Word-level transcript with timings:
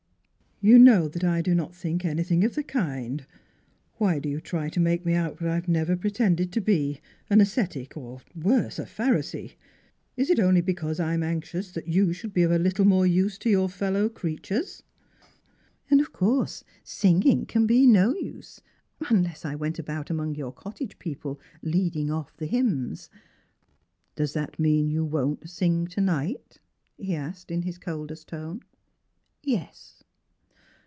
"You 0.71 0.77
know 0.77 1.07
that 1.07 1.23
I 1.23 1.41
do 1.41 1.55
not 1.55 1.73
think 1.73 2.05
anything 2.05 2.43
of 2.43 2.53
the 2.53 2.61
kind. 2.61 3.25
Why 3.95 4.19
do 4.19 4.29
you 4.29 4.39
try 4.39 4.69
to 4.69 4.79
make 4.79 5.03
me 5.07 5.15
out 5.15 5.41
what 5.41 5.49
I 5.49 5.55
have 5.55 5.67
never 5.67 5.97
pretended 5.97 6.51
to 6.51 6.61
be— 6.61 7.01
an 7.31 7.41
ascetic, 7.41 7.97
or 7.97 8.21
worse, 8.35 8.77
a 8.77 8.83
Pharisee? 8.85 9.55
Is 10.15 10.29
is 10.29 10.37
only 10.39 10.61
because 10.61 10.99
I 10.99 11.15
am 11.15 11.23
anxious 11.23 11.75
you 11.87 12.13
should 12.13 12.31
be 12.31 12.43
of 12.43 12.51
a 12.51 12.59
little 12.59 12.85
more 12.85 13.07
use 13.07 13.39
to 13.39 13.49
your 13.49 13.69
fellow 13.69 14.07
creatures?" 14.07 14.83
"And 15.89 15.99
of 15.99 16.13
course 16.13 16.63
singing 16.83 17.47
can 17.47 17.65
be 17.65 17.87
no 17.87 18.13
use, 18.13 18.61
unless 19.09 19.43
I 19.43 19.55
went 19.55 19.79
about 19.79 20.11
among 20.11 20.35
your 20.35 20.53
cottage 20.53 20.99
people 20.99 21.39
leading 21.63 22.11
off 22.11 22.37
hymns." 22.37 23.09
"Does 24.15 24.33
that 24.33 24.59
mean 24.59 24.89
that 24.89 24.93
you 24.93 25.05
won't 25.05 25.49
sing 25.49 25.87
to 25.87 26.01
night?" 26.01 26.59
he 26.99 27.15
asked 27.15 27.49
in 27.49 27.63
his 27.63 27.79
coldest 27.79 28.27
tone. 28.27 28.61
"Yes." 29.41 30.03